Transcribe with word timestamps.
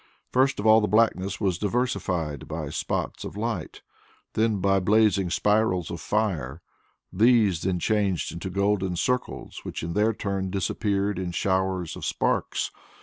First 0.31 0.59
of 0.59 0.65
all 0.65 0.81
the 0.81 0.87
blackness 0.87 1.39
was 1.39 1.59
diversified 1.59 2.47
by 2.47 2.71
spots 2.71 3.23
of 3.23 3.37
light, 3.37 3.83
then 4.33 4.57
by 4.57 4.79
blazing 4.79 5.29
spirals 5.29 5.91
of 5.91 6.01
fire; 6.01 6.59
these 7.13 7.61
then 7.61 7.77
changed 7.77 8.31
into 8.33 8.49
golden 8.49 8.95
circles, 8.95 9.59
which 9.61 9.83
in 9.83 9.93
their 9.93 10.11
turn 10.11 10.49
disappeared 10.49 11.19
in 11.19 11.31
showers 11.33 11.95
of 11.95 12.03
sparks. 12.03 12.71